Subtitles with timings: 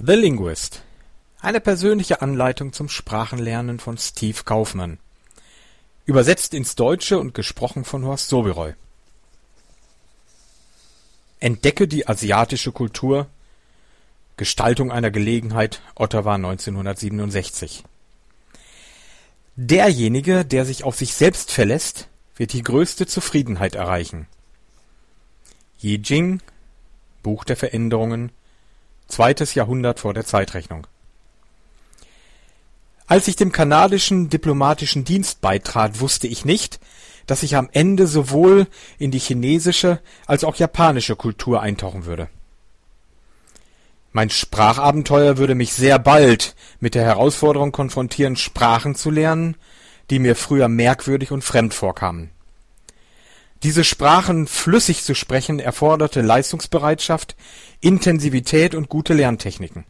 [0.00, 0.84] The Linguist.
[1.40, 5.00] Eine persönliche Anleitung zum Sprachenlernen von Steve Kaufmann.
[6.06, 8.74] Übersetzt ins Deutsche und gesprochen von Horst Soberoy.
[11.40, 13.26] Entdecke die asiatische Kultur.
[14.36, 15.82] Gestaltung einer Gelegenheit.
[15.96, 17.82] Ottawa 1967.
[19.56, 22.06] Derjenige, der sich auf sich selbst verlässt,
[22.36, 24.28] wird die größte Zufriedenheit erreichen.
[25.80, 26.40] Yi Jing,
[27.24, 28.30] Buch der Veränderungen,
[29.08, 30.86] zweites Jahrhundert vor der Zeitrechnung.
[33.06, 36.78] Als ich dem kanadischen diplomatischen Dienst beitrat, wusste ich nicht,
[37.26, 38.66] dass ich am Ende sowohl
[38.98, 42.28] in die chinesische als auch japanische Kultur eintauchen würde.
[44.12, 49.56] Mein Sprachabenteuer würde mich sehr bald mit der Herausforderung konfrontieren, Sprachen zu lernen,
[50.10, 52.30] die mir früher merkwürdig und fremd vorkamen.
[53.64, 57.34] Diese Sprachen flüssig zu sprechen erforderte Leistungsbereitschaft,
[57.80, 59.84] Intensivität und gute Lerntechniken.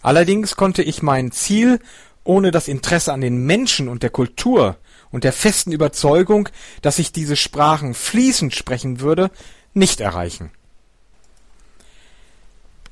[0.00, 1.80] Allerdings konnte ich mein Ziel
[2.24, 4.76] ohne das Interesse an den Menschen und der Kultur
[5.10, 6.48] und der festen Überzeugung,
[6.82, 9.30] dass ich diese Sprachen fließend sprechen würde,
[9.74, 10.52] nicht erreichen.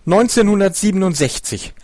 [0.06, 1.74] 1967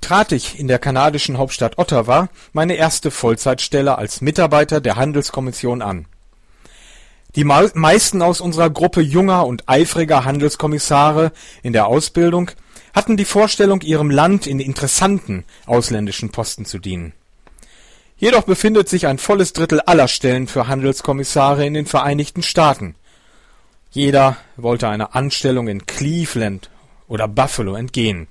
[0.00, 6.06] trat ich in der kanadischen Hauptstadt Ottawa meine erste Vollzeitstelle als Mitarbeiter der Handelskommission an
[7.36, 11.32] die meisten aus unserer Gruppe junger und eifriger Handelskommissare
[11.62, 12.50] in der Ausbildung
[12.94, 17.12] hatten die Vorstellung, ihrem Land in interessanten ausländischen Posten zu dienen.
[18.16, 22.94] Jedoch befindet sich ein volles Drittel aller Stellen für Handelskommissare in den Vereinigten Staaten.
[23.90, 26.70] Jeder wollte einer Anstellung in Cleveland
[27.08, 28.28] oder Buffalo entgehen.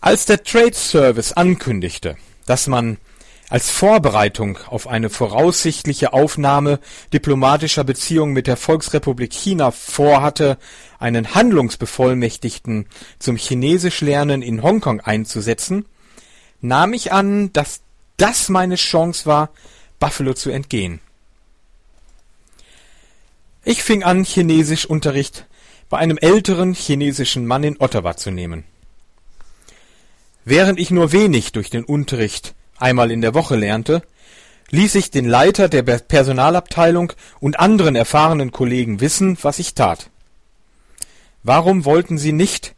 [0.00, 2.98] Als der Trade Service ankündigte, dass man
[3.48, 6.80] als Vorbereitung auf eine voraussichtliche Aufnahme
[7.12, 10.58] diplomatischer Beziehungen mit der Volksrepublik China vorhatte,
[10.98, 12.86] einen Handlungsbevollmächtigten
[13.18, 15.86] zum Chinesischlernen in Hongkong einzusetzen,
[16.60, 17.80] nahm ich an, dass
[18.18, 19.50] das meine Chance war,
[19.98, 21.00] Buffalo zu entgehen.
[23.64, 25.46] Ich fing an, Chinesischunterricht
[25.88, 28.64] bei einem älteren chinesischen Mann in Ottawa zu nehmen.
[30.44, 34.02] Während ich nur wenig durch den Unterricht einmal in der Woche lernte,
[34.70, 40.10] ließ ich den Leiter der Personalabteilung und anderen erfahrenen Kollegen wissen, was ich tat.
[41.42, 42.74] Warum wollten sie nicht,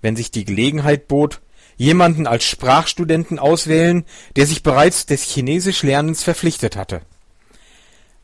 [0.00, 1.40] wenn sich die Gelegenheit bot,
[1.76, 4.04] jemanden als Sprachstudenten auswählen,
[4.36, 7.02] der sich bereits des Chinesischlernens verpflichtet hatte?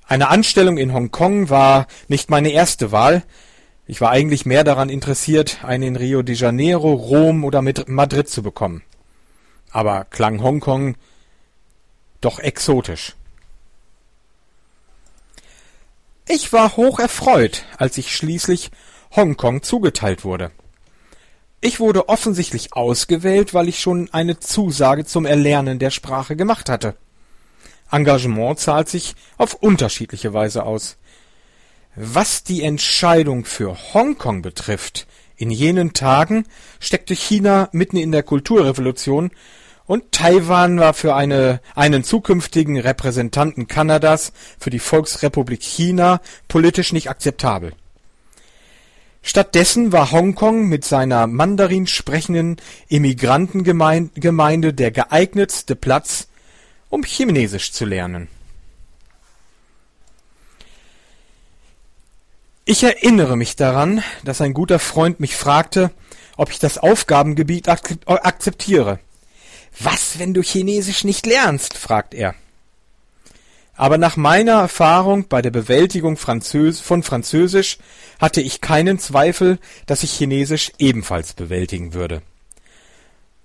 [0.06, 3.24] Eine Anstellung in Hongkong war nicht meine erste Wahl,
[3.90, 8.42] ich war eigentlich mehr daran interessiert, eine in Rio de Janeiro, Rom oder Madrid zu
[8.42, 8.82] bekommen.
[9.70, 10.96] Aber klang Hongkong
[12.20, 13.14] doch exotisch.
[16.26, 18.70] Ich war hoch erfreut, als ich schließlich
[19.16, 20.50] Hongkong zugeteilt wurde.
[21.60, 26.96] Ich wurde offensichtlich ausgewählt, weil ich schon eine Zusage zum Erlernen der Sprache gemacht hatte.
[27.90, 30.98] Engagement zahlt sich auf unterschiedliche Weise aus.
[31.96, 36.44] Was die Entscheidung für Hongkong betrifft, in jenen Tagen
[36.78, 39.30] steckte China mitten in der Kulturrevolution
[39.88, 47.10] und Taiwan war für eine, einen zukünftigen Repräsentanten Kanadas für die Volksrepublik China politisch nicht
[47.10, 47.72] akzeptabel.
[49.22, 52.56] Stattdessen war Hongkong mit seiner Mandarin sprechenden
[52.88, 56.28] Immigrantengemeinde der geeignetste Platz,
[56.90, 58.28] um Chinesisch zu lernen.
[62.66, 65.90] Ich erinnere mich daran, dass ein guter Freund mich fragte,
[66.36, 68.98] ob ich das Aufgabengebiet akzeptiere.
[69.80, 71.76] Was, wenn du Chinesisch nicht lernst?
[71.76, 72.34] fragt er.
[73.74, 77.78] Aber nach meiner Erfahrung bei der Bewältigung Französ von Französisch
[78.18, 82.22] hatte ich keinen Zweifel, dass ich Chinesisch ebenfalls bewältigen würde.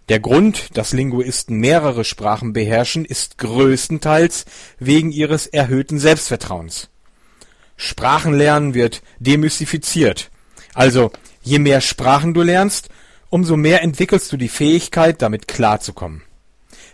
[0.09, 4.45] Der Grund, dass Linguisten mehrere Sprachen beherrschen, ist größtenteils
[4.79, 6.89] wegen ihres erhöhten Selbstvertrauens.
[7.77, 10.31] Sprachenlernen wird demystifiziert.
[10.73, 11.11] Also,
[11.44, 12.89] je mehr Sprachen du lernst,
[13.33, 16.21] umso mehr entwickelst du die Fähigkeit, damit klarzukommen.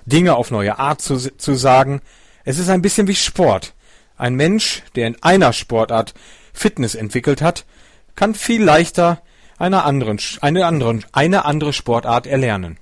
[0.06, 2.00] Dinge auf neue Art zu, zu sagen.
[2.46, 3.74] Es ist ein bisschen wie Sport.
[4.16, 6.14] Ein Mensch, der in einer Sportart
[6.54, 7.66] Fitness entwickelt hat,
[8.16, 9.22] kann viel leichter
[9.58, 12.78] einer anderen, eine, anderen, eine andere Sportart erlernen.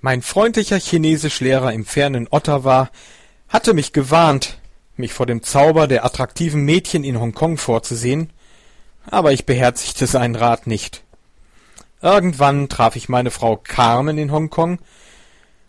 [0.00, 2.90] Mein freundlicher Chinesischlehrer im fernen Ottawa
[3.46, 4.58] hatte mich gewarnt,
[4.96, 8.32] mich vor dem Zauber der attraktiven Mädchen in Hongkong vorzusehen,
[9.08, 11.05] aber ich beherzigte seinen Rat nicht.
[12.02, 14.78] Irgendwann traf ich meine Frau Carmen in Hongkong,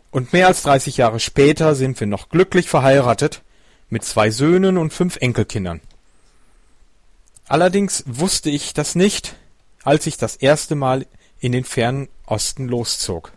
[0.09, 3.43] und mehr als dreißig Jahre später sind wir noch glücklich verheiratet
[3.89, 5.81] mit zwei Söhnen und fünf Enkelkindern.
[7.47, 9.35] Allerdings wusste ich das nicht,
[9.83, 11.05] als ich das erste Mal
[11.39, 13.31] in den fernen Osten loszog.